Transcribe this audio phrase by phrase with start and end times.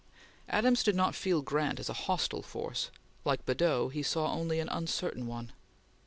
[0.49, 2.89] Adams did not feel Grant as a hostile force;
[3.23, 5.51] like Badeau he saw only an uncertain one.